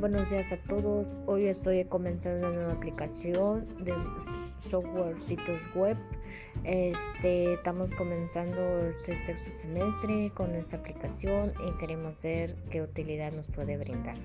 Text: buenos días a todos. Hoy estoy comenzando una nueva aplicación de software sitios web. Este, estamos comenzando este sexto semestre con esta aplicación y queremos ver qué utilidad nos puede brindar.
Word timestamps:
buenos 0.00 0.30
días 0.30 0.50
a 0.52 0.56
todos. 0.58 1.06
Hoy 1.26 1.46
estoy 1.46 1.84
comenzando 1.86 2.46
una 2.46 2.56
nueva 2.56 2.72
aplicación 2.72 3.66
de 3.84 3.92
software 4.70 5.16
sitios 5.26 5.60
web. 5.74 5.96
Este, 6.62 7.54
estamos 7.54 7.90
comenzando 7.96 8.60
este 8.90 9.12
sexto 9.26 9.50
semestre 9.62 10.30
con 10.34 10.54
esta 10.54 10.76
aplicación 10.76 11.52
y 11.66 11.78
queremos 11.78 12.14
ver 12.22 12.54
qué 12.70 12.82
utilidad 12.82 13.32
nos 13.32 13.46
puede 13.46 13.76
brindar. 13.76 14.16